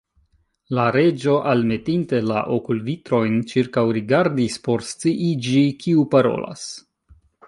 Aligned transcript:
La 0.75 0.83
Reĝo, 0.93 1.33
almetinte 1.49 2.21
la 2.29 2.39
okulvitrojn, 2.55 3.35
ĉirkaŭrigardis 3.51 4.55
por 4.69 4.87
sciiĝi 4.93 5.63
kiu 5.85 6.07
parolas. 6.15 6.65